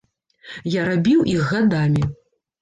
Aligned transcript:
Я 0.75 0.85
рабіў 0.87 1.19
іх 1.35 1.45
гадамі. 1.51 2.03